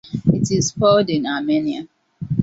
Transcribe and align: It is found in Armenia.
It 0.33 0.49
is 0.49 0.71
found 0.71 1.11
in 1.11 1.27
Armenia. 1.27 1.87